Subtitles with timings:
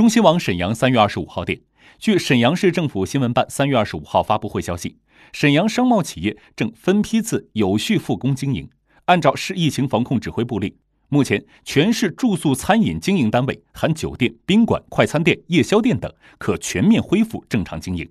[0.00, 1.60] 中新网沈阳三月二十五号电。
[1.98, 4.96] 据沈阳市政府新闻办三月二十五号发布会消息
[5.30, 8.66] 沈阳商贸企业正分批次有序复工经营。
[9.04, 10.74] 按照市疫情防控指挥部令
[11.10, 18.10] 目前全市住宿餐饮经营单位含酒店宾馆快餐店夜宵店等可全面恢复正常经营。